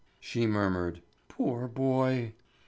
[0.19, 2.33] She murmured: "Poor boy!"